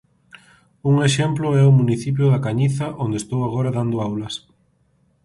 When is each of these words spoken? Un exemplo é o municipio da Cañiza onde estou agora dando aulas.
Un 0.89 0.95
exemplo 1.07 1.47
é 1.61 1.63
o 1.65 1.75
municipio 1.79 2.25
da 2.29 2.43
Cañiza 2.45 2.87
onde 3.03 3.17
estou 3.19 3.41
agora 3.43 3.75
dando 3.77 3.95
aulas. 4.07 4.35